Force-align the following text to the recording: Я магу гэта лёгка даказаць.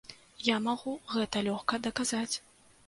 Я 0.45 0.55
магу 0.67 0.95
гэта 1.13 1.47
лёгка 1.49 1.81
даказаць. 1.89 2.35